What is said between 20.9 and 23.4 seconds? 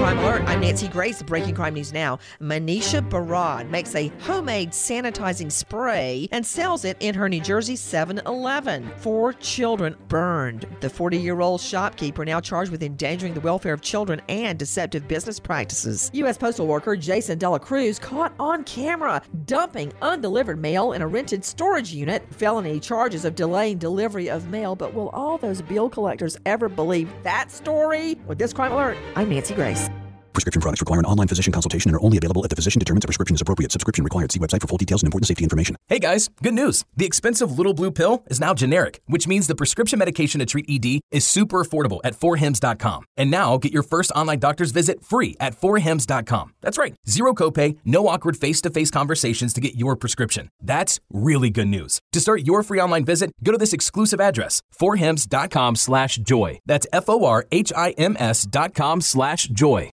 in a rented storage unit. Felony charges of